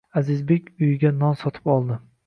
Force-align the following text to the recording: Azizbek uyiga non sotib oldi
Azizbek 0.19 0.71
uyiga 0.79 1.13
non 1.21 1.41
sotib 1.45 1.71
oldi 1.77 2.01